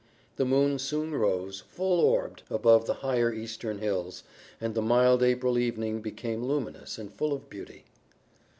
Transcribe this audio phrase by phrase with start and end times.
[0.37, 4.23] The moon soon rose, full orbed, above the higher eastern hills,
[4.59, 7.85] and the mild April evening became luminous and full of beauty.